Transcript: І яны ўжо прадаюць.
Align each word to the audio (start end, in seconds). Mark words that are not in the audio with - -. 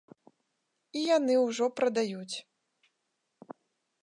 І 1.01 1.03
яны 1.17 1.33
ўжо 1.41 1.65
прадаюць. 1.81 2.35